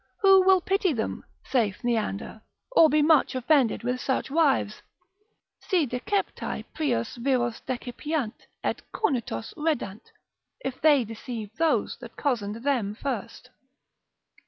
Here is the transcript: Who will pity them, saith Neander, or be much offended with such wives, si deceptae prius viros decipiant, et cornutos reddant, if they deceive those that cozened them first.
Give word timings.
Who 0.21 0.41
will 0.43 0.61
pity 0.61 0.93
them, 0.93 1.23
saith 1.45 1.83
Neander, 1.83 2.41
or 2.71 2.89
be 2.89 3.03
much 3.03 3.35
offended 3.35 3.83
with 3.83 4.01
such 4.01 4.31
wives, 4.31 4.81
si 5.59 5.85
deceptae 5.85 6.65
prius 6.73 7.17
viros 7.17 7.61
decipiant, 7.67 8.47
et 8.63 8.81
cornutos 8.91 9.53
reddant, 9.55 10.11
if 10.65 10.81
they 10.81 11.03
deceive 11.03 11.55
those 11.59 11.97
that 11.97 12.17
cozened 12.17 12.63
them 12.63 12.95
first. 12.95 13.51